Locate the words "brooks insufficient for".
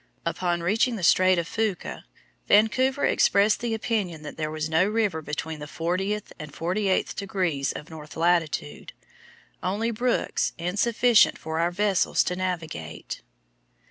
9.91-11.59